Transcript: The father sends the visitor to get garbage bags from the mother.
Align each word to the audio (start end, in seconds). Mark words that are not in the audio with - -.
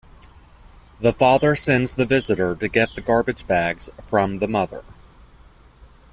The 0.99 1.13
father 1.13 1.55
sends 1.55 1.93
the 1.93 2.07
visitor 2.07 2.55
to 2.55 2.67
get 2.67 2.97
garbage 3.05 3.45
bags 3.45 3.87
from 4.03 4.39
the 4.39 4.47
mother. 4.47 4.83